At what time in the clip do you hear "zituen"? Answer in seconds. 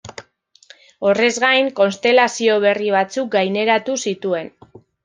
4.09-4.55